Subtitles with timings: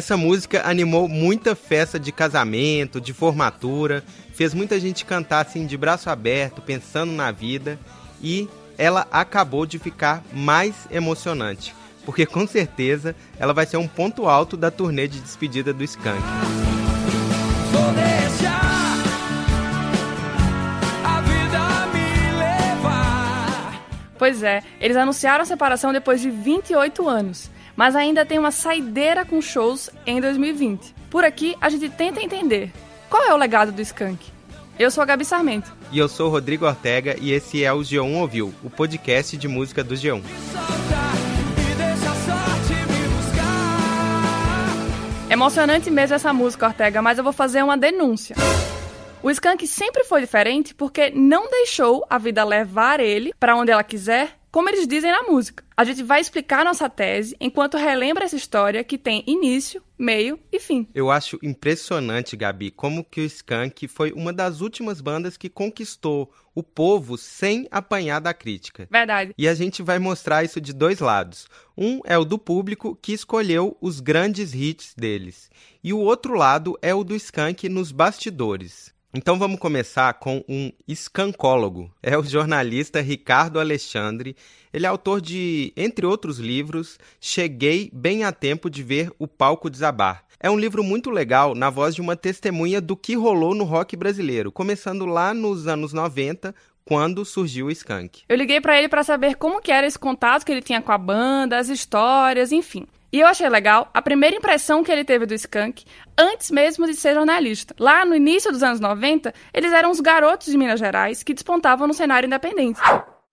[0.00, 5.76] Essa música animou muita festa de casamento, de formatura, fez muita gente cantar assim de
[5.76, 7.78] braço aberto, pensando na vida
[8.22, 14.26] e ela acabou de ficar mais emocionante, porque com certeza ela vai ser um ponto
[14.26, 16.22] alto da turnê de despedida do Skank.
[24.16, 29.24] Pois é, eles anunciaram a separação depois de 28 anos mas ainda tem uma saideira
[29.24, 30.94] com shows em 2020.
[31.10, 32.72] Por aqui, a gente tenta entender
[33.08, 34.30] qual é o legado do Skank.
[34.78, 35.72] Eu sou a Gabi Sarmento.
[35.92, 39.46] E eu sou o Rodrigo Ortega e esse é o G1 Ouviu, o podcast de
[39.46, 40.22] música do G1.
[45.28, 48.34] Emocionante mesmo essa música, Ortega, mas eu vou fazer uma denúncia.
[49.22, 53.84] O Skank sempre foi diferente porque não deixou a vida levar ele para onde ela
[53.84, 55.64] quiser como eles dizem na música.
[55.76, 60.58] A gente vai explicar nossa tese enquanto relembra essa história que tem início, meio e
[60.58, 60.86] fim.
[60.94, 66.32] Eu acho impressionante, Gabi, como que o Skank foi uma das últimas bandas que conquistou
[66.54, 68.88] o povo sem apanhar da crítica.
[68.90, 69.32] Verdade.
[69.38, 71.46] E a gente vai mostrar isso de dois lados.
[71.76, 75.50] Um é o do público que escolheu os grandes hits deles,
[75.82, 78.92] e o outro lado é o do Skank nos bastidores.
[79.12, 81.90] Então vamos começar com um escancólogo.
[82.00, 84.36] É o jornalista Ricardo Alexandre.
[84.72, 89.68] Ele é autor de, entre outros livros, Cheguei bem a tempo de ver o palco
[89.68, 90.24] desabar.
[90.38, 93.96] É um livro muito legal, na voz de uma testemunha do que rolou no rock
[93.96, 98.22] brasileiro, começando lá nos anos 90, quando surgiu o Skank.
[98.28, 100.92] Eu liguei para ele para saber como que era esse contato que ele tinha com
[100.92, 102.86] a banda, as histórias, enfim.
[103.12, 105.84] E eu achei legal a primeira impressão que ele teve do Skank
[106.18, 107.74] antes mesmo de ser jornalista.
[107.78, 111.88] Lá no início dos anos 90, eles eram os garotos de Minas Gerais que despontavam
[111.88, 112.80] no cenário independente.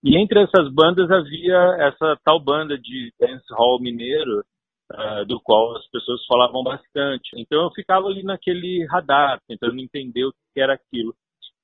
[0.02, 4.44] E entre essas bandas havia essa tal banda de dancehall mineiro,
[4.92, 7.30] uh, do qual as pessoas falavam bastante.
[7.36, 11.14] Então eu ficava ali naquele radar, tentando entender o que era aquilo.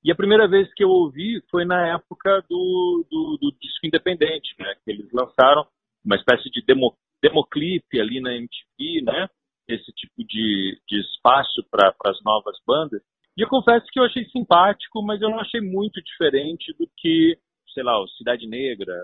[0.05, 4.55] E a primeira vez que eu ouvi foi na época do, do, do disco independente,
[4.59, 5.67] né, que eles lançaram
[6.05, 9.29] uma espécie de demo, democlipe ali na MTV, né?
[9.67, 13.01] Esse tipo de, de espaço para as novas bandas.
[13.37, 17.37] E eu confesso que eu achei simpático, mas eu não achei muito diferente do que,
[17.73, 18.95] sei lá, o Cidade Negra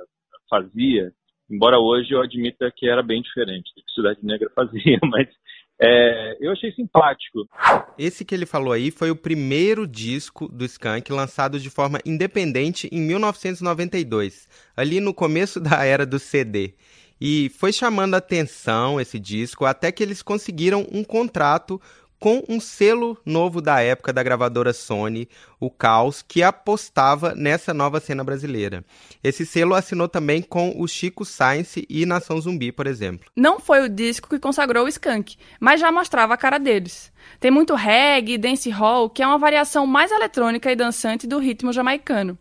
[0.48, 1.12] fazia.
[1.50, 5.28] Embora hoje eu admita que era bem diferente do que Cidade Negra fazia, mas
[5.80, 7.48] é, eu achei simpático.
[7.98, 12.86] Esse que ele falou aí foi o primeiro disco do Skank lançado de forma independente
[12.92, 16.74] em 1992, ali no começo da era do CD.
[17.20, 21.80] E foi chamando atenção esse disco até que eles conseguiram um contrato
[22.20, 25.26] com um selo novo da época da gravadora Sony,
[25.58, 28.84] o Caos, que apostava nessa nova cena brasileira.
[29.24, 33.26] Esse selo assinou também com o Chico Science e Nação Zumbi, por exemplo.
[33.34, 37.10] Não foi o disco que consagrou o Skank, mas já mostrava a cara deles.
[37.40, 41.72] Tem muito reggae e dancehall, que é uma variação mais eletrônica e dançante do ritmo
[41.72, 42.38] jamaicano.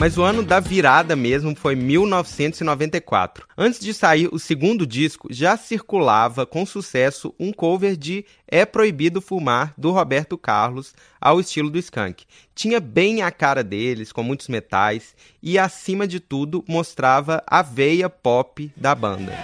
[0.00, 3.46] Mas o ano da virada mesmo foi 1994.
[3.56, 9.20] Antes de sair o segundo disco, já circulava com sucesso um cover de É Proibido
[9.20, 12.24] Fumar, do Roberto Carlos, ao estilo do Skank.
[12.54, 18.08] Tinha bem a cara deles, com muitos metais, e acima de tudo mostrava a veia
[18.08, 19.34] pop da banda.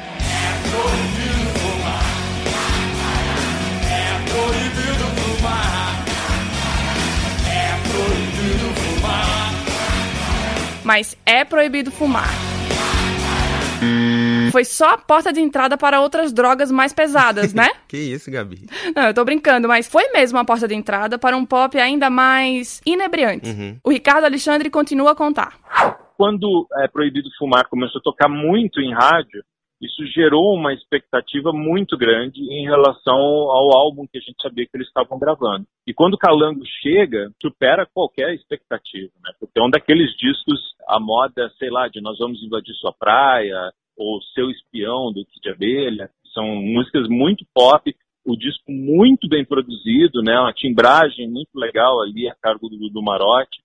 [10.87, 12.31] Mas é proibido fumar.
[14.53, 17.69] Foi só a porta de entrada para outras drogas mais pesadas, né?
[17.89, 18.67] que isso, Gabi?
[18.95, 22.09] Não, eu tô brincando, mas foi mesmo a porta de entrada para um pop ainda
[22.09, 23.51] mais inebriante.
[23.51, 23.79] Uhum.
[23.85, 25.59] O Ricardo Alexandre continua a contar.
[26.17, 29.43] Quando é proibido fumar começou a tocar muito em rádio,
[29.81, 34.75] isso gerou uma expectativa muito grande em relação ao álbum que a gente sabia que
[34.75, 35.67] eles estavam gravando.
[35.87, 39.33] E quando o Calango chega, supera qualquer expectativa, né?
[39.39, 43.73] Porque é um daqueles discos, a moda, sei lá, de Nós Vamos Invadir Sua Praia,
[43.97, 47.95] ou Seu Espião, do Kid Abelha, são músicas muito pop,
[48.25, 50.39] o disco muito bem produzido, né?
[50.39, 53.61] Uma timbragem muito legal ali a cargo do, do Marotti,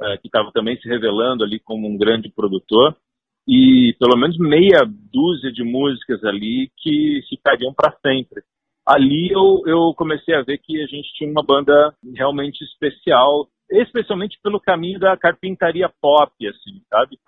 [0.00, 2.96] uh, que estava também se revelando ali como um grande produtor
[3.48, 8.42] e pelo menos meia dúzia de músicas ali que ficariam para sempre.
[8.86, 13.48] Ali eu, eu comecei a ver que a gente tinha uma banda realmente especial,
[13.80, 17.18] especialmente pelo caminho da carpintaria pop, assim, sabe?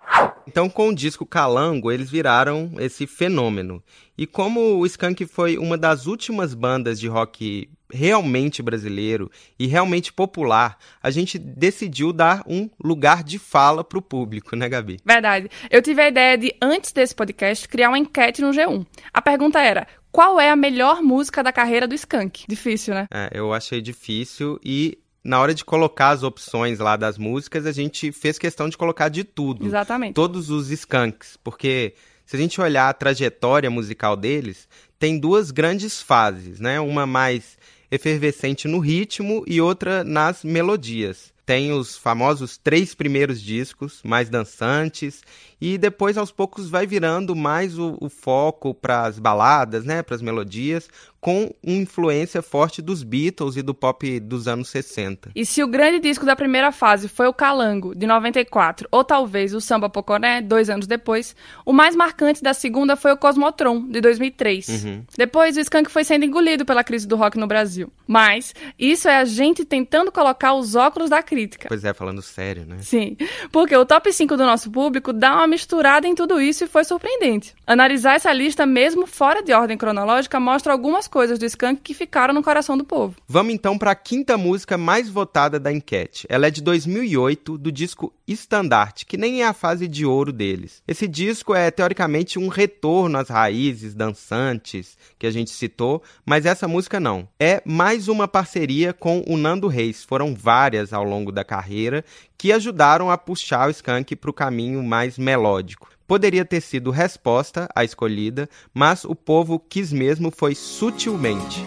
[0.47, 3.81] Então, com o disco Calango, eles viraram esse fenômeno.
[4.17, 10.11] E como o Skank foi uma das últimas bandas de rock realmente brasileiro e realmente
[10.11, 14.97] popular, a gente decidiu dar um lugar de fala para o público, né, Gabi?
[15.03, 15.49] Verdade.
[15.69, 18.85] Eu tive a ideia de, antes desse podcast, criar uma enquete no G1.
[19.13, 22.45] A pergunta era: qual é a melhor música da carreira do Skank?
[22.47, 23.07] Difícil, né?
[23.13, 27.71] É, eu achei difícil e na hora de colocar as opções lá das músicas, a
[27.71, 29.65] gente fez questão de colocar de tudo.
[29.65, 30.13] Exatamente.
[30.13, 31.95] Todos os skunks, porque
[32.27, 34.69] se a gente olhar a trajetória musical deles,
[34.99, 36.79] tem duas grandes fases, né?
[36.79, 37.57] Uma mais
[37.89, 41.33] efervescente no ritmo e outra nas melodias.
[41.45, 45.21] Tem os famosos três primeiros discos, mais dançantes,
[45.61, 50.15] e depois aos poucos vai virando mais o, o foco para as baladas, né, para
[50.15, 50.89] as melodias,
[51.25, 55.31] com uma influência forte dos Beatles e do pop dos anos 60.
[55.33, 59.51] E se o grande disco da primeira fase foi o Calango, de 94, ou talvez
[59.51, 61.35] o Samba Poconé, dois anos depois,
[61.65, 64.67] o mais marcante da segunda foi o Cosmotron, de 2003.
[64.67, 65.03] Uhum.
[65.17, 67.91] Depois, o Skank foi sendo engolido pela crise do rock no Brasil.
[68.05, 71.69] Mas isso é a gente tentando colocar os óculos da crítica.
[71.69, 72.77] Pois é, falando sério, né?
[72.81, 73.17] Sim,
[73.51, 76.83] porque o top 5 do nosso público dá uma misturada em tudo isso e foi
[76.83, 77.55] surpreendente.
[77.65, 82.33] Analisar essa lista, mesmo fora de ordem cronológica, mostra algumas coisas do Skank que ficaram
[82.33, 83.15] no coração do povo.
[83.25, 86.27] Vamos então para a quinta música mais votada da enquete.
[86.27, 90.83] Ela é de 2008, do disco Standard, que nem é a fase de ouro deles.
[90.85, 96.67] Esse disco é teoricamente um retorno às raízes dançantes que a gente citou, mas essa
[96.67, 97.25] música não.
[97.39, 100.03] É mais uma parceria com o Nando Reis.
[100.03, 102.03] Foram várias ao longo da carreira
[102.37, 105.94] que ajudaram a puxar o Skank para o caminho mais melódico.
[106.07, 111.65] Poderia ter sido resposta a escolhida, mas o povo quis mesmo foi sutilmente.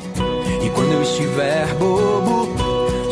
[0.65, 2.47] E quando eu estiver bobo,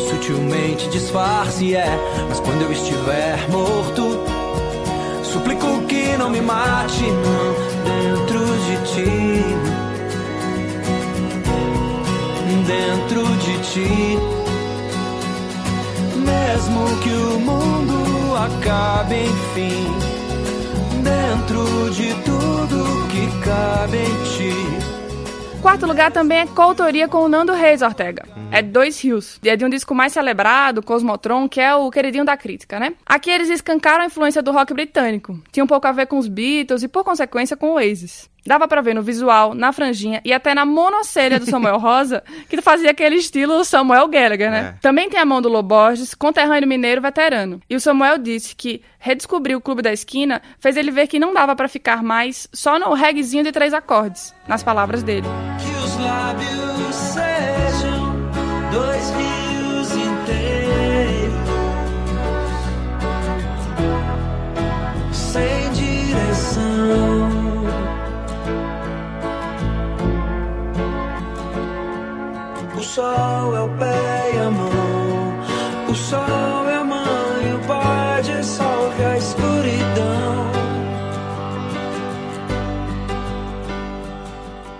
[0.09, 1.89] sutilmente disfarce é.
[2.29, 4.23] Mas quando eu estiver morto,
[5.21, 7.53] suplico que não me mate, não,
[7.83, 9.43] dentro de ti.
[12.65, 14.17] Dentro de ti.
[16.15, 20.16] Mesmo que o mundo acabe, enfim
[21.47, 25.61] dentro de tudo que cabe em ti.
[25.61, 28.36] Quarto lugar também é coautoria com o Nando Reis Ortega.
[28.51, 29.39] É Dois Rios.
[29.43, 32.93] É de um disco mais celebrado, Cosmotron, que é o queridinho da crítica, né?
[33.05, 35.39] Aqui eles escancaram a influência do rock britânico.
[35.51, 38.29] Tinha um pouco a ver com os Beatles e, por consequência, com o Oasis.
[38.45, 42.61] Dava para ver no visual, na franjinha e até na monocelha do Samuel Rosa, que
[42.61, 44.75] fazia aquele estilo Samuel Gallagher, né?
[44.75, 44.79] É.
[44.81, 47.61] Também tem a mão do Loborges, conterrâneo mineiro veterano.
[47.69, 51.33] E o Samuel disse que redescobrir o Clube da Esquina fez ele ver que não
[51.33, 55.27] dava para ficar mais só no reggaezinho de três acordes, nas palavras dele.
[55.59, 57.56] Que os lábios sejam
[58.77, 61.33] dois rios inteiros
[65.11, 67.29] sem direção.
[72.77, 74.06] O sol é o pé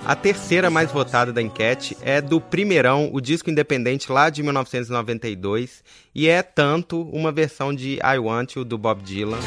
[0.07, 5.83] A terceira mais votada da enquete é do Primeirão, o disco independente lá de 1992,
[6.15, 9.38] e é tanto uma versão de I Want You do Bob Dylan.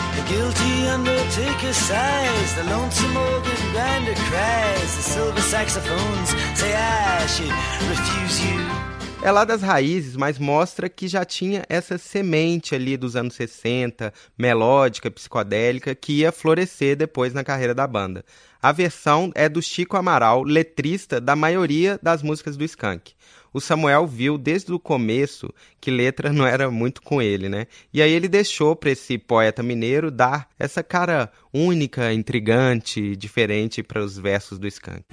[9.22, 14.12] É lá das raízes, mas mostra que já tinha essa semente ali dos anos 60,
[14.36, 18.22] melódica, psicodélica, que ia florescer depois na carreira da banda.
[18.62, 23.12] A versão é do Chico Amaral, letrista da maioria das músicas do Skank.
[23.54, 27.66] O Samuel viu desde o começo que letra não era muito com ele, né?
[27.92, 34.02] E aí ele deixou para esse poeta mineiro dar essa cara única, intrigante, diferente para
[34.02, 35.04] os versos do Skank.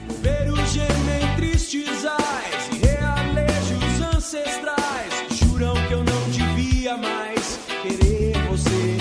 [1.37, 8.97] tristes ais, realejos ancestrais, juram que eu não devia mais querer você.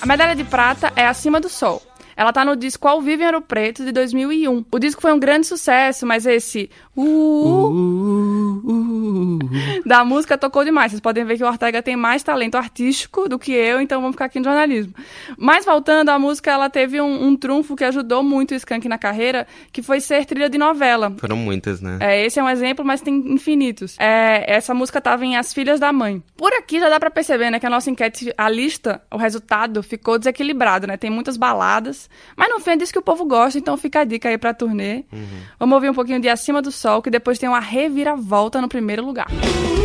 [0.00, 1.82] A medalha de prata é Acima do Sol
[2.16, 4.64] ela tá no disco Ao Vivo em Ouro Preto, de 2001.
[4.70, 6.70] O disco foi um grande sucesso, mas esse...
[6.96, 9.38] Uh, uh, uh,
[9.86, 10.92] da música tocou demais.
[10.92, 14.14] Vocês podem ver que o Ortega tem mais talento artístico do que eu, então vamos
[14.14, 14.94] ficar aqui no jornalismo.
[15.38, 18.98] Mas voltando, a música ela teve um, um trunfo que ajudou muito o Skank na
[18.98, 21.14] carreira, que foi ser trilha de novela.
[21.18, 21.98] Foram muitas, né?
[22.00, 23.96] É, esse é um exemplo, mas tem infinitos.
[23.98, 26.22] É, essa música tava em As Filhas da Mãe.
[26.36, 29.82] Por aqui já dá para perceber, né, que a nossa enquete, a lista, o resultado
[29.82, 30.96] ficou desequilibrado, né?
[30.96, 32.01] Tem muitas baladas,
[32.36, 34.54] mas no fim é disso que o povo gosta, então fica a dica aí pra
[34.54, 35.04] turnê.
[35.12, 35.26] Uhum.
[35.58, 39.04] Vamos ouvir um pouquinho de Acima do Sol, que depois tem uma reviravolta no primeiro
[39.04, 39.26] lugar.
[39.28, 39.81] Quando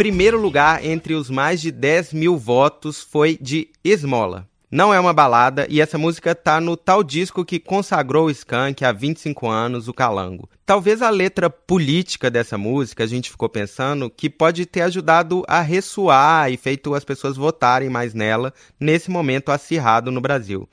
[0.00, 4.48] primeiro lugar entre os mais de 10 mil votos foi de Esmola.
[4.70, 8.82] Não é uma balada e essa música tá no tal disco que consagrou o Skank
[8.82, 10.48] há 25 anos, o Calango.
[10.64, 15.60] Talvez a letra política dessa música, a gente ficou pensando, que pode ter ajudado a
[15.60, 20.66] ressoar e feito as pessoas votarem mais nela nesse momento acirrado no Brasil.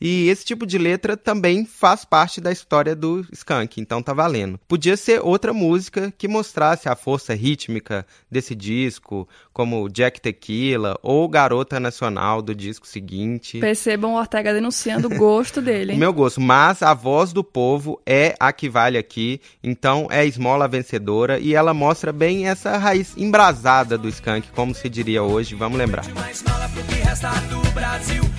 [0.00, 4.58] E esse tipo de letra também faz parte da história do Skank, então tá valendo.
[4.66, 11.28] Podia ser outra música que mostrasse a força rítmica desse disco, como Jack Tequila ou
[11.28, 13.58] Garota Nacional do disco seguinte.
[13.60, 15.90] Percebam o Ortega denunciando o gosto dele.
[15.90, 15.98] Hein?
[15.98, 20.24] Meu gosto, mas a voz do povo é a que vale aqui, então é a
[20.24, 25.54] esmola vencedora e ela mostra bem essa raiz embrasada do Skank, como se diria hoje,
[25.54, 26.08] vamos lembrar.
[26.14, 28.29] Mais mala pro que resta do Brasil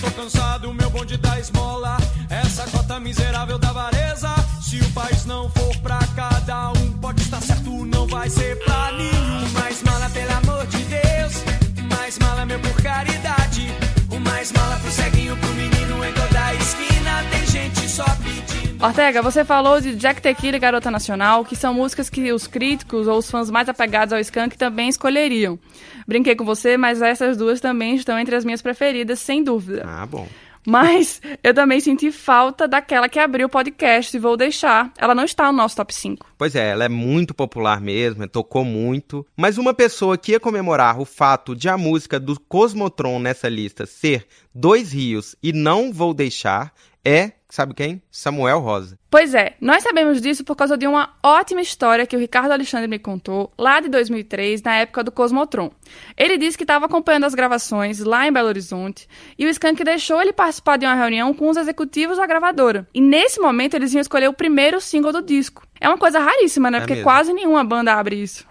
[0.00, 1.96] tô cansado, meu bonde da esmola.
[2.30, 4.28] Essa cota miserável da vareza.
[4.60, 8.92] Se o país não for pra cada um, pode estar certo, não vai ser pra
[8.92, 9.48] nenhum.
[9.52, 11.44] Mais mala, pelo amor de Deus.
[11.90, 13.72] Mais mala, meu por caridade.
[14.10, 17.24] O mais mala pro ceguinho, pro menino em toda esquina.
[17.30, 18.47] Tem gente só pedindo.
[18.80, 23.08] Ortega, você falou de Jack Tequila e Garota Nacional, que são músicas que os críticos
[23.08, 25.58] ou os fãs mais apegados ao Skank também escolheriam.
[26.06, 29.84] Brinquei com você, mas essas duas também estão entre as minhas preferidas, sem dúvida.
[29.84, 30.28] Ah, bom.
[30.64, 34.92] Mas eu também senti falta daquela que abriu o podcast e vou deixar.
[34.96, 36.26] Ela não está no nosso top 5.
[36.36, 39.26] Pois é, ela é muito popular mesmo, tocou muito.
[39.36, 43.86] Mas uma pessoa que ia comemorar o fato de a música do Cosmotron nessa lista
[43.86, 46.72] ser Dois Rios e Não Vou Deixar
[47.04, 48.02] é Sabe quem?
[48.10, 48.98] Samuel Rosa.
[49.10, 52.86] Pois é, nós sabemos disso por causa de uma ótima história que o Ricardo Alexandre
[52.86, 55.70] me contou lá de 2003, na época do Cosmotron.
[56.14, 60.20] Ele disse que estava acompanhando as gravações lá em Belo Horizonte e o Skank deixou
[60.20, 62.86] ele participar de uma reunião com os executivos da gravadora.
[62.92, 65.66] E nesse momento eles iam escolher o primeiro single do disco.
[65.80, 66.76] É uma coisa raríssima, né?
[66.76, 67.04] É Porque mesmo.
[67.04, 68.46] quase nenhuma banda abre isso.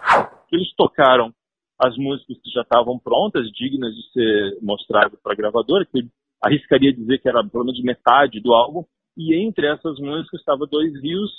[0.51, 1.31] Eles tocaram
[1.79, 6.03] as músicas que já estavam prontas, dignas de ser mostradas para a gravadora, que
[6.43, 8.83] arriscaria dizer que era pelo menos metade do álbum,
[9.15, 11.31] e entre essas músicas estava Dois Rios,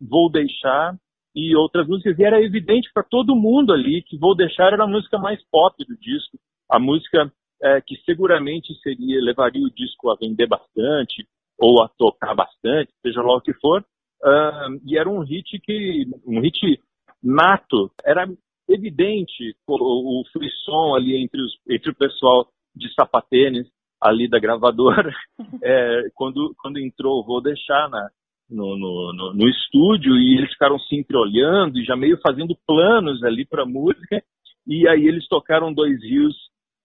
[0.00, 0.96] Vou Deixar
[1.34, 4.88] e outras músicas, e era evidente para todo mundo ali que Vou Deixar era a
[4.88, 6.38] música mais pop do disco,
[6.70, 7.30] a música
[7.62, 11.26] é, que seguramente seria levaria o disco a vender bastante
[11.58, 13.84] ou a tocar bastante, seja lá o que for,
[14.22, 16.80] uh, e era um hit que um hit
[17.22, 18.28] nato, era
[18.68, 23.66] evidente o, o frisson ali entre, os, entre o pessoal de sapatênis
[24.00, 25.12] ali da gravadora,
[25.62, 28.08] é, quando, quando entrou, vou deixar na,
[28.48, 33.22] no, no, no, no, estúdio e eles ficaram se entreolhando e já meio fazendo planos
[33.22, 34.22] ali para música.
[34.66, 36.34] E aí eles tocaram dois rios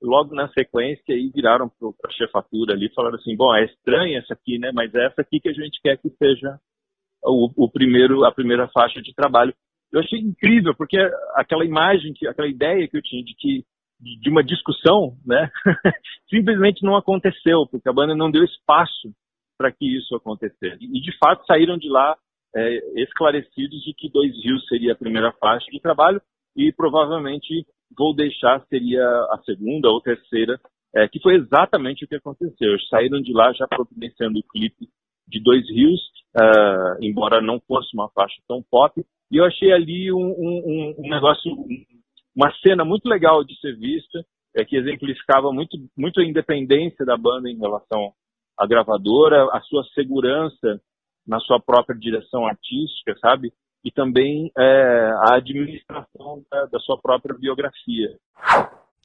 [0.01, 4.33] logo na sequência e viraram para a chefatura ali falaram assim: bom, é estranha essa
[4.33, 4.71] aqui, né?
[4.73, 6.59] Mas é essa aqui que a gente quer que seja
[7.23, 9.53] o, o primeiro, a primeira faixa de trabalho.
[9.91, 10.97] Eu achei incrível porque
[11.35, 13.63] aquela imagem, que, aquela ideia que eu tinha de que
[14.03, 15.49] de uma discussão, né?
[16.29, 19.13] simplesmente não aconteceu, porque a banda não deu espaço
[19.57, 20.83] para que isso acontecesse.
[20.83, 22.15] E de fato saíram de lá
[22.55, 26.21] é, esclarecidos de que Dois Rios seria a primeira faixa de trabalho
[26.55, 27.65] e provavelmente
[27.97, 30.59] Vou Deixar seria a segunda ou terceira,
[30.95, 32.79] é, que foi exatamente o que aconteceu.
[32.89, 34.87] Saíram de lá já providenciando o clipe
[35.27, 35.99] de Dois Rios,
[36.35, 41.09] uh, embora não fosse uma faixa tão pop, e eu achei ali um, um, um
[41.09, 41.51] negócio,
[42.35, 44.25] uma cena muito legal de ser vista,
[44.55, 48.13] é, que exemplificava muito, muito a independência da banda em relação
[48.57, 50.81] à gravadora, a sua segurança
[51.25, 53.53] na sua própria direção artística, sabe?
[53.83, 58.17] E também é, a administração da, da sua própria biografia.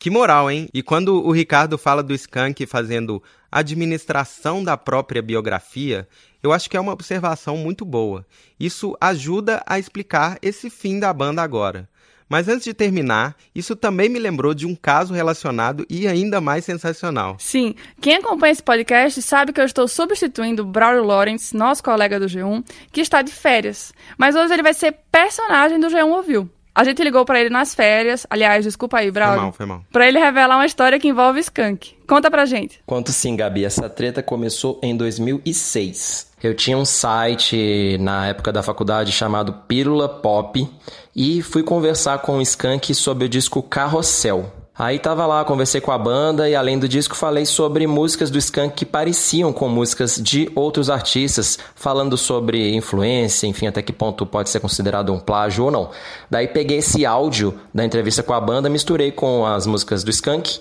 [0.01, 0.69] Que moral, hein?
[0.73, 3.21] E quando o Ricardo fala do Skank fazendo
[3.51, 6.07] administração da própria biografia,
[6.41, 8.25] eu acho que é uma observação muito boa.
[8.61, 11.89] Isso ajuda a explicar esse fim da banda agora.
[12.29, 16.65] Mas antes de terminar, isso também me lembrou de um caso relacionado e ainda mais
[16.65, 17.37] sensacional.
[17.39, 22.27] Sim, quem acompanha esse podcast sabe que eu estou substituindo Braulio Lawrence, nosso colega do
[22.27, 23.93] G1, que está de férias.
[24.19, 26.51] Mas hoje ele vai ser personagem do G1 Ouviu.
[26.79, 28.25] A gente ligou para ele nas férias.
[28.31, 29.35] Aliás, desculpa aí, Braulio.
[29.37, 29.83] Foi mal, foi mal.
[29.91, 31.97] Pra ele revelar uma história que envolve Skunk.
[32.07, 32.81] Conta pra gente.
[32.87, 33.65] Conto sim, Gabi.
[33.65, 36.31] Essa treta começou em 2006.
[36.41, 40.71] Eu tinha um site na época da faculdade chamado Pílula Pop
[41.17, 44.53] e fui conversar com o Skank sobre o disco Carrossel.
[44.79, 48.39] Aí tava lá, conversei com a banda e além do disco falei sobre músicas do
[48.39, 54.25] Skank que pareciam com músicas de outros artistas, falando sobre influência, enfim, até que ponto
[54.25, 55.91] pode ser considerado um plágio ou não.
[56.31, 60.61] Daí peguei esse áudio da entrevista com a banda, misturei com as músicas do Skank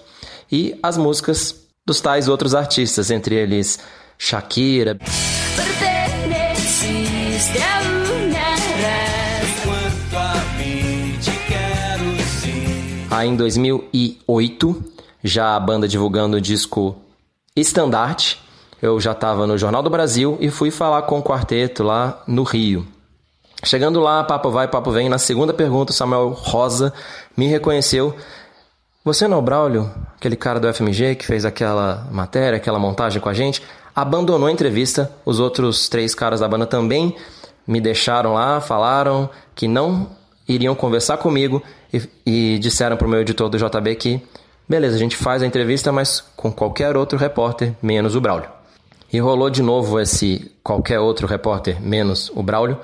[0.52, 1.54] e as músicas
[1.86, 3.78] dos tais outros artistas, entre eles
[4.18, 4.98] Shakira.
[13.18, 14.84] Aí em 2008,
[15.24, 16.96] já a banda divulgando o disco
[17.56, 18.40] Estandarte,
[18.80, 22.44] eu já estava no Jornal do Brasil e fui falar com o quarteto lá no
[22.44, 22.88] Rio.
[23.64, 25.10] Chegando lá, papo vai, papo vem.
[25.10, 26.94] Na segunda pergunta, Samuel Rosa
[27.36, 28.16] me reconheceu.
[29.04, 33.20] Você não é o Braulio, aquele cara do FMG que fez aquela matéria, aquela montagem
[33.20, 33.64] com a gente?
[33.96, 35.12] Abandonou a entrevista.
[35.26, 37.16] Os outros três caras da banda também
[37.66, 40.08] me deixaram lá, falaram que não
[40.48, 41.62] iriam conversar comigo
[41.94, 44.22] e, e disseram para o meu editor do JB que,
[44.68, 48.50] beleza, a gente faz a entrevista, mas com qualquer outro repórter, menos o Braulio.
[49.12, 52.78] E rolou de novo esse qualquer outro repórter, menos o Braulio.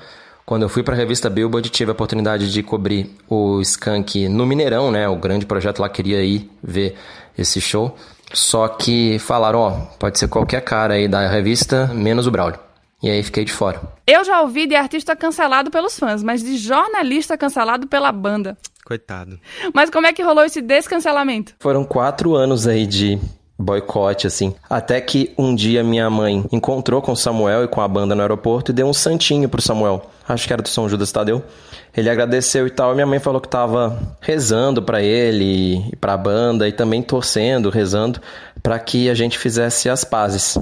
[0.46, 4.44] Quando eu fui para a revista Billboard, tive a oportunidade de cobrir o Skank no
[4.46, 5.08] Mineirão, né?
[5.08, 6.96] O grande projeto lá queria ir ver
[7.36, 7.96] esse show.
[8.32, 12.58] Só que falaram, ó, pode ser qualquer cara aí da revista, menos o Braulio.
[13.04, 13.82] E aí fiquei de fora.
[14.06, 18.56] Eu já ouvi de artista cancelado pelos fãs, mas de jornalista cancelado pela banda.
[18.82, 19.38] Coitado.
[19.74, 21.54] Mas como é que rolou esse descancelamento?
[21.60, 23.18] Foram quatro anos aí de
[23.58, 24.54] boicote, assim.
[24.70, 28.22] Até que um dia minha mãe encontrou com o Samuel e com a banda no
[28.22, 30.10] aeroporto e deu um santinho pro Samuel.
[30.26, 31.44] Acho que era do São Judas Tadeu.
[31.94, 32.92] Ele agradeceu e tal.
[32.92, 37.68] E minha mãe falou que tava rezando para ele e pra banda e também torcendo,
[37.68, 38.18] rezando
[38.62, 40.56] para que a gente fizesse as pazes.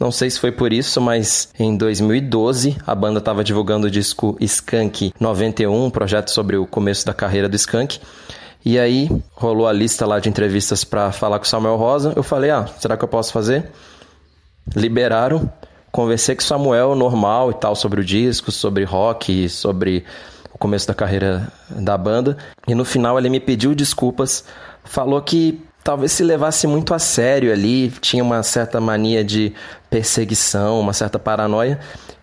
[0.00, 4.34] Não sei se foi por isso, mas em 2012 a banda estava divulgando o disco
[4.40, 8.00] Skunk 91, um projeto sobre o começo da carreira do Skunk.
[8.64, 12.14] E aí rolou a lista lá de entrevistas para falar com o Samuel Rosa.
[12.16, 13.70] Eu falei: "Ah, será que eu posso fazer?"
[14.74, 15.52] Liberaram.
[15.92, 20.02] Conversei com o Samuel normal e tal sobre o disco, sobre rock, sobre
[20.50, 22.38] o começo da carreira da banda.
[22.66, 24.46] E no final ele me pediu desculpas,
[24.82, 29.52] falou que talvez se levasse muito a sério ali, tinha uma certa mania de
[29.88, 31.80] perseguição, uma certa paranoia.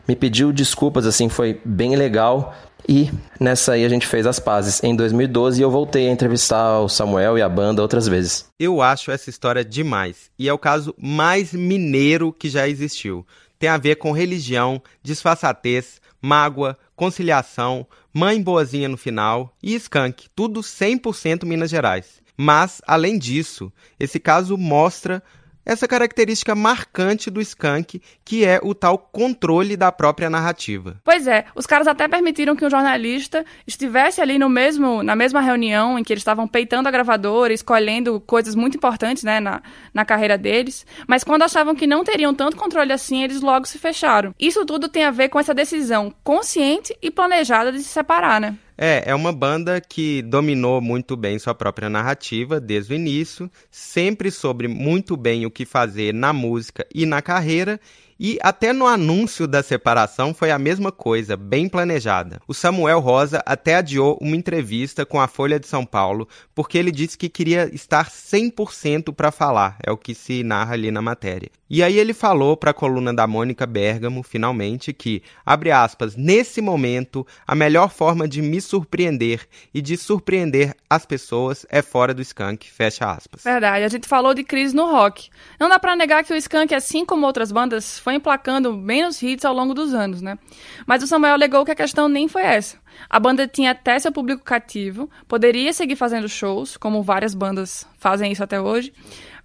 [0.08, 2.56] Me pediu desculpas, assim, foi bem legal.
[2.88, 4.82] E nessa aí a gente fez as pazes.
[4.82, 8.46] Em 2012 eu voltei a entrevistar o Samuel e a banda outras vezes.
[8.58, 10.32] Eu acho essa história demais.
[10.40, 13.26] E é o caso mais mineiro que já existiu.
[13.60, 20.28] Tem a ver com religião, disfarçatez, mágoa, conciliação, mãe boazinha no final e skunk.
[20.34, 22.22] Tudo 100% Minas Gerais.
[22.38, 25.24] Mas, além disso, esse caso mostra
[25.68, 31.02] essa característica marcante do skunk, que é o tal controle da própria narrativa.
[31.04, 35.42] Pois é, os caras até permitiram que um jornalista estivesse ali no mesmo, na mesma
[35.42, 39.62] reunião em que eles estavam peitando a gravadora, escolhendo coisas muito importantes né, na,
[39.94, 43.78] na carreira deles, mas quando achavam que não teriam tanto controle assim, eles logo se
[43.78, 44.34] fecharam.
[44.40, 48.56] Isso tudo tem a ver com essa decisão consciente e planejada de se separar, né?
[48.78, 54.30] É, é uma banda que dominou muito bem sua própria narrativa desde o início, sempre
[54.30, 57.80] soube muito bem o que fazer na música e na carreira,
[58.20, 62.40] e até no anúncio da separação foi a mesma coisa, bem planejada.
[62.48, 66.92] O Samuel Rosa até adiou uma entrevista com a Folha de São Paulo, porque ele
[66.92, 71.50] disse que queria estar 100% para falar, é o que se narra ali na matéria.
[71.70, 76.62] E aí ele falou para a coluna da Mônica Bergamo, finalmente, que, abre aspas, nesse
[76.62, 82.22] momento, a melhor forma de me surpreender e de surpreender as pessoas é fora do
[82.22, 83.44] Skank, fecha aspas.
[83.44, 85.30] Verdade, a gente falou de crise no rock.
[85.60, 89.44] Não dá para negar que o Skank, assim como outras bandas, foi emplacando menos hits
[89.44, 90.38] ao longo dos anos, né?
[90.86, 92.78] Mas o Samuel alegou que a questão nem foi essa.
[93.10, 98.32] A banda tinha até seu público cativo, poderia seguir fazendo shows, como várias bandas fazem
[98.32, 98.94] isso até hoje,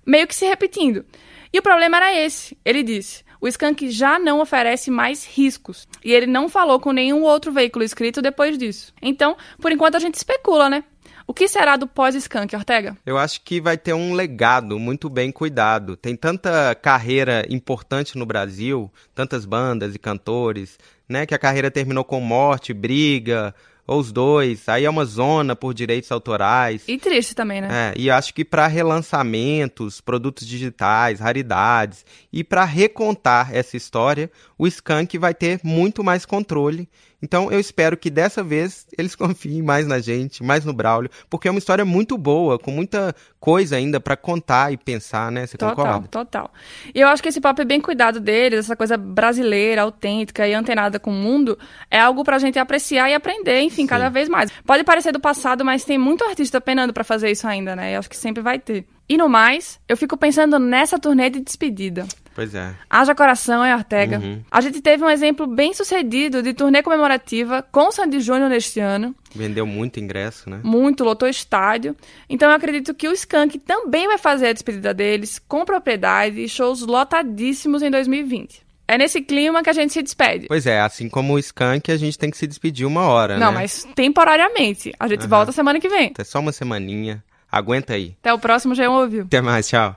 [0.06, 1.04] meio que se repetindo.
[1.52, 3.24] E o problema era esse, ele disse.
[3.40, 5.88] O Skank já não oferece mais riscos.
[6.04, 8.94] E ele não falou com nenhum outro veículo escrito depois disso.
[9.02, 10.84] Então, por enquanto a gente especula, né?
[11.26, 12.96] O que será do pós-Skank, Ortega?
[13.06, 15.96] Eu acho que vai ter um legado muito bem cuidado.
[15.96, 21.26] Tem tanta carreira importante no Brasil, tantas bandas e cantores, né?
[21.26, 23.54] Que a carreira terminou com morte, briga,
[23.86, 24.68] ou os dois.
[24.68, 26.82] Aí é uma zona por direitos autorais.
[26.86, 27.68] E triste também, né?
[27.70, 34.66] É, e acho que para relançamentos, produtos digitais, raridades e para recontar essa história, o
[34.66, 36.88] Skank vai ter muito mais controle.
[37.22, 41.48] Então eu espero que dessa vez eles confiem mais na gente, mais no Braulio, porque
[41.48, 45.46] é uma história muito boa, com muita coisa ainda para contar e pensar, né?
[45.46, 46.08] Você total, concorda?
[46.08, 46.52] Total.
[46.94, 50.54] E eu acho que esse papo é bem cuidado deles, essa coisa brasileira, autêntica e
[50.54, 51.58] antenada com o mundo,
[51.90, 53.86] é algo pra gente apreciar e aprender, enfim, Sim.
[53.86, 54.50] cada vez mais.
[54.66, 57.94] Pode parecer do passado, mas tem muito artista penando para fazer isso ainda, né?
[57.94, 58.86] Eu acho que sempre vai ter.
[59.08, 62.06] E no mais, eu fico pensando nessa turnê de despedida.
[62.34, 62.74] Pois é.
[62.88, 64.18] Haja coração, é Ortega.
[64.18, 64.42] Uhum.
[64.50, 68.80] A gente teve um exemplo bem sucedido de turnê comemorativa com o Sandy Júnior neste
[68.80, 69.14] ano.
[69.34, 70.60] Vendeu muito ingresso, né?
[70.62, 71.96] Muito, lotou estádio.
[72.28, 76.48] Então eu acredito que o Skank também vai fazer a despedida deles com propriedade e
[76.48, 78.62] shows lotadíssimos em 2020.
[78.86, 80.46] É nesse clima que a gente se despede.
[80.48, 83.52] Pois é, assim como o Skank, a gente tem que se despedir uma hora, Não,
[83.52, 83.60] né?
[83.60, 84.92] mas temporariamente.
[84.98, 85.28] A gente uhum.
[85.28, 86.12] volta semana que vem.
[86.18, 87.22] É só uma semaninha.
[87.50, 88.16] Aguenta aí.
[88.20, 89.24] Até o próximo, já ouviu.
[89.24, 89.96] Até mais, tchau.